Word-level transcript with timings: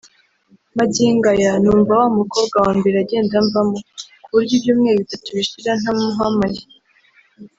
Magingo 0.77 1.25
aya 1.33 1.51
numva 1.63 1.91
wa 2.01 2.07
mukobwa 2.17 2.55
wa 2.65 2.71
mbere 2.79 2.95
agenda 3.03 3.33
amvamo 3.41 3.77
kuburyo 4.23 4.53
ibyumweru 4.57 5.01
bitatu 5.03 5.27
bishira 5.37 5.71
nta 5.81 5.91
muhamaye 5.99 6.61